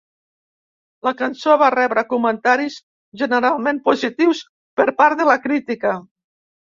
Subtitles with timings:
[1.07, 2.77] La cançó va rebre comentaris
[3.23, 4.41] generalment positius
[4.81, 5.93] per part de la crítica.